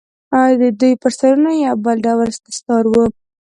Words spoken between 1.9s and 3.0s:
ډول دستار و.